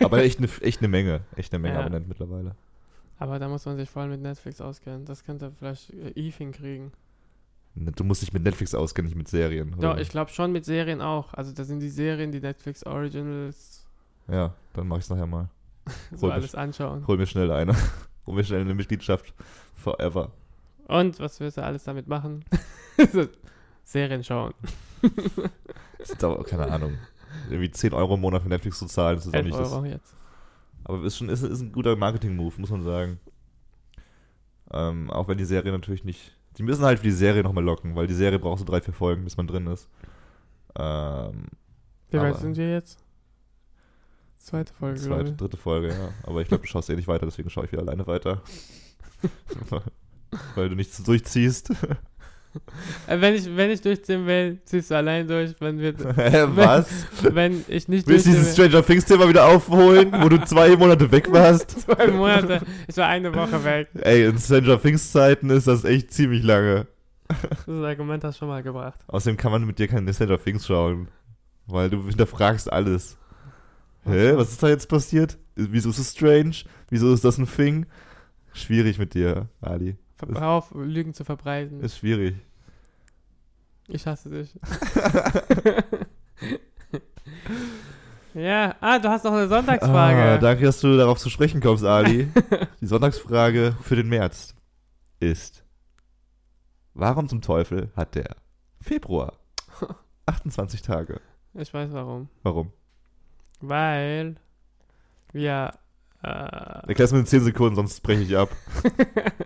[0.01, 1.23] Aber echt eine echt ne Menge.
[1.37, 1.81] Echt eine Menge Ja.
[1.81, 2.55] Abonnenten mittlerweile.
[3.19, 5.05] Aber da muss man sich vor allem mit Netflix auskennen.
[5.05, 6.93] Das könnte vielleicht äh, Eve hinkriegen.
[7.75, 9.71] Du musst dich mit Netflix auskennen, nicht mit Serien.
[9.73, 10.01] Doch, oder?
[10.01, 11.33] ich glaube schon mit Serien auch.
[11.35, 13.87] Also das sind die Serien, die Netflix Originals
[14.29, 15.49] Ja, dann mach ich's nachher mal.
[16.15, 17.07] so Hol alles anschauen.
[17.07, 17.75] Hol mir schnell eine.
[18.27, 19.35] Hol mir schnell eine Mitgliedschaft.
[19.75, 20.33] Forever.
[20.89, 22.45] Und was wirst du alles damit machen?
[23.85, 24.53] Serien schauen.
[25.99, 26.95] Das ist aber, keine Ahnung.
[27.49, 29.73] Irgendwie 10 Euro im Monat für Netflix zu zahlen, das ist auch 11 nicht das.
[29.73, 30.15] Euro jetzt.
[30.85, 33.21] Aber ist schon ist, ist ein guter Marketing-Move, muss man sagen.
[34.73, 36.37] Ähm, auch wenn die Serie natürlich nicht.
[36.59, 38.95] Die müssen halt für die Serie nochmal locken, weil die Serie braucht so drei, vier
[38.95, 39.89] Folgen, bis man drin ist.
[40.77, 41.47] Ähm,
[42.11, 42.99] Wie weit sind wir jetzt?
[44.41, 45.37] Zweite Folge, glaube zweite, ich.
[45.37, 46.09] dritte Folge, ja.
[46.23, 48.43] Aber ich glaube, du schaust eh nicht weiter, deswegen schaue ich wieder alleine weiter.
[50.55, 51.71] weil du nichts durchziehst.
[53.07, 55.55] Äh, wenn, ich, wenn ich durchziehen will, ziehst du allein durch.
[55.61, 57.07] Wenn, wir, Hä, Was?
[57.21, 61.31] wenn ich nicht Willst du dieses Stranger Things-Thema wieder aufholen, wo du zwei Monate weg
[61.31, 61.71] warst?
[61.83, 62.63] Zwei Monate.
[62.89, 63.89] Ich war eine Woche weg.
[64.01, 66.87] Ey, in Stranger Things-Zeiten ist das echt ziemlich lange.
[67.29, 68.99] Das Argument hast du schon mal gebracht.
[69.07, 71.09] Außerdem kann man mit dir keine Stranger Things schauen.
[71.67, 73.17] Weil du hinterfragst alles.
[74.05, 74.33] Hä?
[74.37, 75.39] Was ist da jetzt passiert?
[75.55, 76.57] Wieso ist es strange?
[76.89, 77.87] Wieso ist das ein Thing?
[78.53, 79.97] Schwierig mit dir, Ali.
[80.17, 81.81] Ver- Hör auf, Lügen zu verbreiten.
[81.81, 82.37] Ist schwierig.
[83.89, 84.59] Ich hasse dich.
[88.35, 90.23] ja, ah, du hast noch eine Sonntagsfrage.
[90.23, 92.29] Ah, danke, dass du darauf zu sprechen kommst, Ali.
[92.81, 94.55] Die Sonntagsfrage für den März
[95.19, 95.65] ist:
[96.95, 98.37] Warum zum Teufel hat der
[98.81, 99.33] Februar
[100.27, 101.21] 28 Tage?
[101.55, 102.29] Ich weiß warum.
[102.43, 102.73] Warum?
[103.61, 104.37] Weil
[105.33, 105.73] wir,
[106.23, 108.51] äh, Erklär's mir in 10 Sekunden, sonst breche ich ab.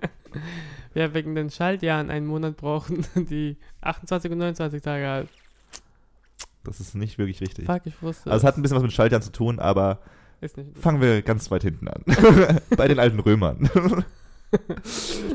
[0.95, 5.29] wir wegen den Schaltjahren einen Monat brauchen, die 28 und 29 Tage hat.
[6.63, 7.67] Das ist nicht wirklich richtig.
[7.67, 8.31] Fuck, ich wusste.
[8.31, 9.99] Also es hat ein bisschen was mit Schaltjahren zu tun, aber
[10.81, 12.03] fangen wir ganz weit hinten an.
[12.77, 13.69] Bei den alten Römern.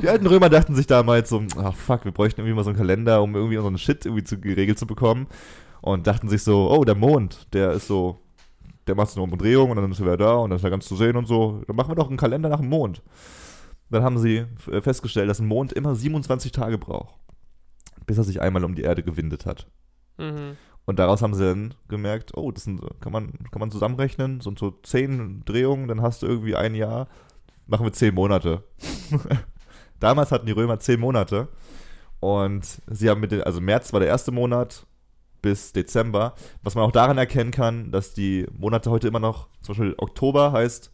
[0.01, 2.77] Die alten Römer dachten sich damals so, ach fuck, wir bräuchten irgendwie mal so einen
[2.77, 5.27] Kalender, um irgendwie unseren Shit irgendwie zu, geregelt zu bekommen.
[5.81, 8.19] Und dachten sich so, oh, der Mond, der ist so,
[8.89, 10.71] der macht so eine Umdrehung und dann ist er wieder da und dann ist er
[10.71, 11.61] ganz zu sehen und so.
[11.67, 13.03] Dann machen wir doch einen Kalender nach dem Mond.
[13.89, 17.15] Dann haben sie äh, festgestellt, dass ein Mond immer 27 Tage braucht,
[18.05, 19.67] bis er sich einmal um die Erde gewindet hat.
[20.17, 20.57] Mhm.
[20.85, 24.57] Und daraus haben sie dann gemerkt, oh, das sind, kann, man, kann man zusammenrechnen, sind
[24.57, 27.07] so zehn Drehungen, dann hast du irgendwie ein Jahr,
[27.67, 28.63] machen wir zehn Monate.
[29.99, 31.47] Damals hatten die Römer zehn Monate
[32.19, 34.87] und sie haben mit den, also März war der erste Monat
[35.41, 39.73] bis Dezember, was man auch daran erkennen kann, dass die Monate heute immer noch, zum
[39.73, 40.91] Beispiel Oktober heißt,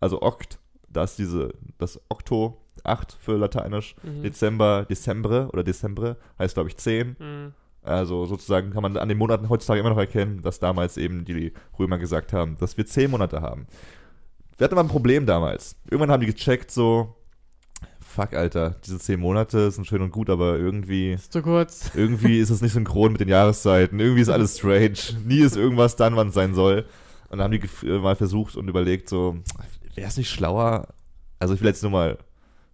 [0.00, 4.22] also Okt, da ist diese, das Okto, 8 für Lateinisch, Mhm.
[4.22, 7.16] Dezember, Dezembre oder Dezembre heißt, glaube ich, 10.
[7.18, 7.52] Mhm.
[7.82, 11.52] Also sozusagen kann man an den Monaten heutzutage immer noch erkennen, dass damals eben die
[11.78, 13.66] Römer gesagt haben, dass wir zehn Monate haben.
[14.56, 15.76] Wir hatten aber ein Problem damals.
[15.86, 17.16] Irgendwann haben die gecheckt, so,
[18.12, 21.90] fuck, Alter, diese zehn Monate sind schön und gut, aber irgendwie, Ist zu kurz.
[21.94, 23.98] irgendwie ist es nicht synchron mit den Jahreszeiten.
[23.98, 24.98] Irgendwie ist alles strange.
[25.24, 26.84] Nie ist irgendwas dann, wann es sein soll.
[27.30, 29.38] Und dann haben die äh, mal versucht und überlegt, so,
[29.94, 30.88] wäre es nicht schlauer?
[31.38, 32.18] Also ich will jetzt nur mal,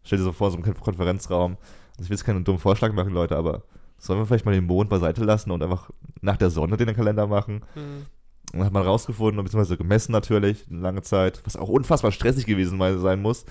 [0.02, 1.56] stell dir so vor, so einen Konferenzraum.
[1.92, 3.62] Also ich will jetzt keinen dummen Vorschlag machen, Leute, aber
[3.98, 7.26] sollen wir vielleicht mal den Mond beiseite lassen und einfach nach der Sonne den Kalender
[7.26, 7.64] machen?
[7.74, 8.06] Mhm.
[8.54, 12.78] Und hat man rausgefunden, beziehungsweise gemessen natürlich, eine lange Zeit, was auch unfassbar stressig gewesen
[13.00, 13.44] sein muss,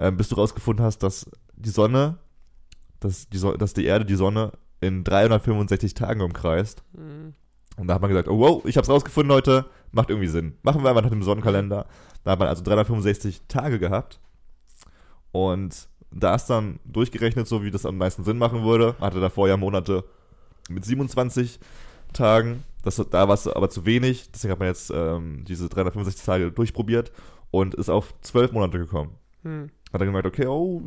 [0.00, 2.18] ähm, bis du rausgefunden hast, dass die Sonne,
[3.00, 6.82] dass die, so dass die Erde die Sonne in 365 Tagen umkreist.
[6.92, 7.34] Mhm.
[7.76, 10.54] Und da hat man gesagt, oh wow, ich hab's rausgefunden, Leute, macht irgendwie Sinn.
[10.62, 11.86] Machen wir einfach nach dem Sonnenkalender.
[12.24, 14.20] Da hat man also 365 Tage gehabt.
[15.30, 18.96] Und da ist dann durchgerechnet, so wie das am meisten Sinn machen würde.
[18.98, 20.04] Man hatte davor ja Monate
[20.68, 21.60] mit 27
[22.12, 22.64] Tagen.
[22.82, 24.30] Das, da war es aber zu wenig.
[24.32, 27.12] Deswegen hat man jetzt ähm, diese 365 Tage durchprobiert
[27.50, 29.12] und ist auf 12 Monate gekommen.
[29.42, 29.70] Mhm.
[29.92, 30.82] Hat dann gemerkt, okay, oh,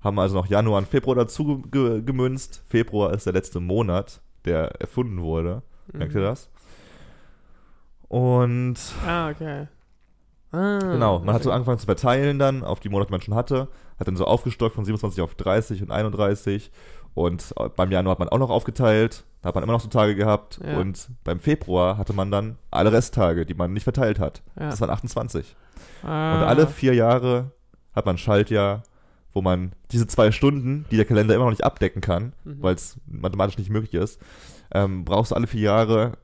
[0.00, 2.62] haben also noch Januar und Februar dazu ge gemünzt.
[2.68, 5.62] Februar ist der letzte Monat, der erfunden wurde.
[5.92, 6.24] Merkt ihr Mhm.
[6.24, 6.48] das?
[8.08, 9.66] Und Ah, okay.
[10.52, 13.34] Ah, genau, man hat so angefangen zu verteilen dann auf die Monate, die man schon
[13.34, 13.68] hatte.
[13.98, 16.70] Hat dann so aufgestockt von 27 auf 30 und 31.
[17.14, 19.24] Und beim Januar hat man auch noch aufgeteilt.
[19.40, 20.60] Da hat man immer noch so Tage gehabt.
[20.64, 20.78] Ja.
[20.78, 24.42] Und beim Februar hatte man dann alle Resttage, die man nicht verteilt hat.
[24.58, 24.68] Ja.
[24.70, 25.56] Das waren 28.
[26.02, 26.36] Ah.
[26.36, 27.50] Und alle vier Jahre
[27.94, 28.82] hat man ein Schaltjahr,
[29.32, 32.62] wo man diese zwei Stunden, die der Kalender immer noch nicht abdecken kann, Mhm.
[32.62, 34.20] weil es mathematisch nicht möglich ist,
[34.74, 36.18] ähm, brauchst du alle vier Jahre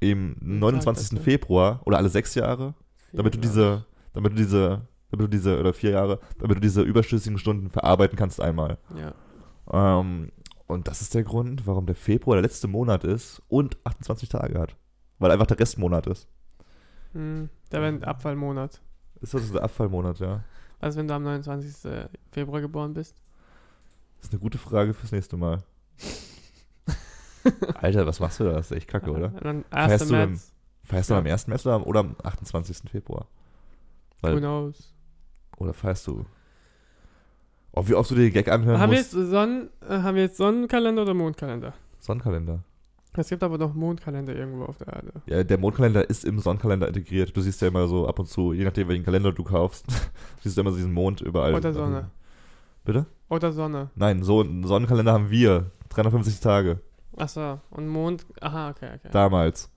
[0.00, 1.18] im 29.
[1.18, 1.24] dafür.
[1.32, 2.74] Februar oder alle sechs Jahre,
[3.12, 6.82] damit du diese, damit du diese, damit du diese, oder vier Jahre, damit du diese
[6.82, 8.78] überschüssigen Stunden verarbeiten kannst einmal.
[8.96, 10.00] Ja.
[10.00, 10.30] Ähm,
[10.66, 14.58] und das ist der Grund, warum der Februar der letzte Monat ist und 28 Tage
[14.58, 14.76] hat.
[15.18, 16.28] Weil einfach der Restmonat ist.
[17.12, 17.48] Mhm.
[17.70, 18.80] Da wäre ein Abfallmonat.
[19.20, 20.42] Ist das der Abfallmonat, ja.
[20.80, 22.08] Was, wenn du am 29.
[22.32, 23.16] Februar geboren bist?
[24.18, 25.62] Das ist eine gute Frage fürs nächste Mal.
[27.74, 28.52] Alter, was machst du da?
[28.52, 29.28] Das ist echt kacke, oder?
[29.28, 29.86] Dann 1.
[29.86, 30.52] Feierst du März.
[30.84, 31.20] Feierst du Ja.
[31.20, 31.46] am 1.
[31.46, 32.90] März oder am, oder am 28.
[32.90, 33.26] Februar?
[34.22, 34.92] Who Weil, knows?
[35.58, 36.24] oder feierst du?
[37.72, 39.12] Oh, wie oft du dir den Gag anhören Haben wir, musst.
[39.14, 41.74] jetzt Sonnen, äh, haben wir jetzt Sonnenkalender oder Mondkalender?
[42.00, 42.62] Sonnenkalender.
[43.16, 45.12] Es gibt aber noch Mondkalender irgendwo auf der Erde.
[45.26, 47.36] Ja, der Mondkalender ist im Sonnenkalender integriert.
[47.36, 49.86] Du siehst ja immer so ab und zu, je nachdem, welchen Kalender du kaufst,
[50.42, 51.54] siehst du immer so diesen Mond überall.
[51.54, 52.10] Oder Sonne.
[52.84, 53.06] Bitte?
[53.28, 53.90] Oder Sonne.
[53.94, 55.70] Nein, so einen Sonnenkalender haben wir.
[55.90, 56.80] 350 Tage.
[57.16, 58.26] Achso, und Mond.
[58.40, 59.08] Aha, okay, okay.
[59.12, 59.70] Damals.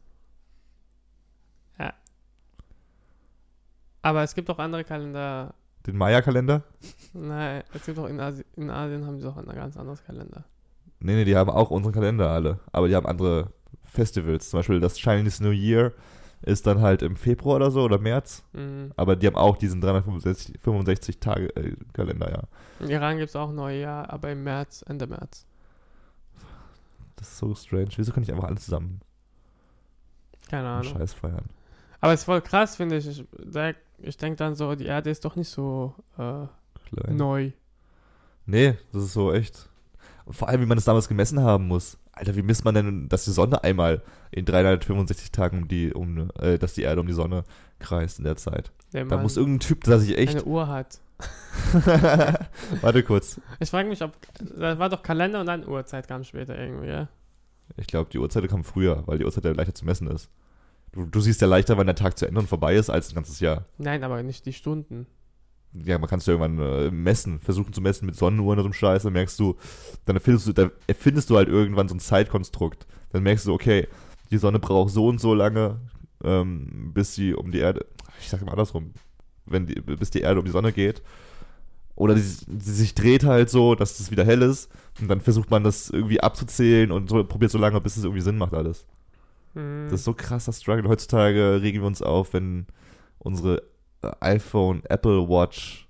[4.07, 5.53] Aber es gibt auch andere Kalender.
[5.85, 6.63] Den Maya-Kalender?
[7.11, 10.45] Nein, es gibt auch in, Asi in Asien haben sie auch ein ganz anderes Kalender.
[10.99, 12.59] Nee, nee, die haben auch unseren Kalender alle.
[12.71, 13.51] Aber die haben andere
[13.83, 14.49] Festivals.
[14.49, 15.93] Zum Beispiel das Chinese New Year
[16.41, 18.43] ist dann halt im Februar oder so oder März.
[18.53, 18.91] Mhm.
[18.95, 22.43] Aber die haben auch diesen 365 65 Tage äh, Kalender, ja.
[22.79, 25.45] In Iran gibt es auch Neujahr, aber im März, Ende März.
[27.15, 27.89] Das ist so strange.
[27.95, 29.01] Wieso kann ich einfach alle zusammen
[30.49, 30.93] Keine Ahnung.
[30.93, 31.45] Scheiß feiern?
[31.99, 33.07] Aber es ist voll krass, finde ich.
[33.07, 33.25] Ich,
[33.97, 36.45] ich denke dann so, die Erde ist doch nicht so äh,
[37.11, 37.51] neu.
[38.45, 39.67] Nee, das ist so echt.
[40.27, 41.97] Und vor allem, wie man das damals gemessen haben muss.
[42.11, 46.29] Alter, wie misst man denn, dass die Sonne einmal in 365 Tagen um die, um,
[46.39, 47.45] äh, dass die Erde um die Sonne
[47.79, 48.73] kreist in der Zeit?
[48.91, 50.35] Der Da muss irgendein Typ, der sich echt.
[50.35, 50.99] eine Uhr hat.
[52.81, 53.39] Warte kurz.
[53.61, 54.11] Ich frage mich, ob.
[54.57, 57.07] Da war doch Kalender und dann Uhrzeit kam später irgendwie, ja?
[57.77, 60.29] Ich glaube, die Uhrzeit kam früher, weil die Uhrzeit ja leichter zu messen ist.
[60.91, 63.15] Du, du siehst ja leichter, wann der Tag zu Ende und vorbei ist, als ein
[63.15, 63.63] ganzes Jahr.
[63.77, 65.07] Nein, aber nicht die Stunden.
[65.85, 68.67] Ja, man kann es ja irgendwann äh, messen, versuchen zu messen mit Sonnenuhren oder so
[68.67, 69.55] einem Scheiß, dann merkst du,
[70.05, 72.87] dann erfindest du, dann erfindest du halt irgendwann so ein Zeitkonstrukt.
[73.11, 73.87] Dann merkst du, okay,
[74.31, 75.79] die Sonne braucht so und so lange,
[76.23, 77.85] ähm, bis sie um die Erde,
[78.19, 78.93] ich sag mal andersrum,
[79.45, 81.01] wenn die, bis die Erde um die Sonne geht.
[81.95, 84.69] Oder die, sie sich dreht halt so, dass es wieder hell ist.
[85.01, 88.21] Und dann versucht man das irgendwie abzuzählen und so, probiert so lange, bis es irgendwie
[88.21, 88.85] Sinn macht alles.
[89.53, 89.87] Hm.
[89.89, 90.87] Das ist so krasser Struggle.
[90.87, 92.67] Heutzutage regen wir uns auf, wenn
[93.17, 93.63] unsere
[94.19, 95.87] iPhone, Apple Watch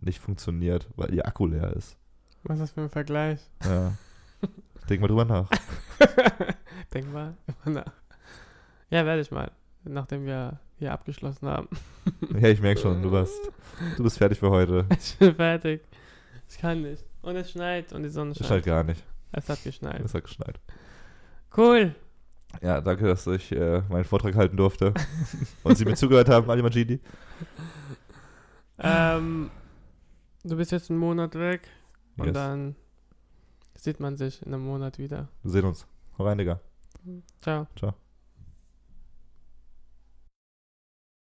[0.00, 1.96] nicht funktioniert, weil ihr Akku leer ist.
[2.44, 3.40] Was ist das für ein Vergleich?
[3.64, 3.92] Ja.
[4.88, 5.50] Denk mal drüber nach.
[6.94, 7.92] Denk mal immer nach.
[8.90, 9.50] Ja, werde ich mal.
[9.84, 11.68] Nachdem wir hier abgeschlossen haben.
[12.40, 13.38] Ja, ich merke schon, du warst,
[13.98, 14.86] du bist fertig für heute.
[14.98, 15.82] Ich bin fertig.
[16.48, 17.04] Ich kann nicht.
[17.20, 18.48] Und es schneit und die Sonne Das scheint.
[18.48, 19.04] schneit gar nicht.
[19.32, 20.00] Es hat geschneit.
[20.02, 20.58] Es hat geschneit.
[21.54, 21.94] Cool.
[22.62, 24.94] Ja, danke, dass ich äh, meinen Vortrag halten durfte.
[25.64, 27.00] Und Sie mir zugehört haben, Ali Majidi.
[28.78, 29.50] Ähm,
[30.44, 31.68] du bist jetzt einen Monat weg
[32.16, 32.34] und Yes.
[32.34, 32.76] dann
[33.74, 35.28] sieht man sich in einem Monat wieder.
[35.42, 35.86] Wir sehen uns.
[36.16, 36.60] Hau rein, Digga.
[37.40, 37.66] Ciao.
[37.76, 37.94] Ciao.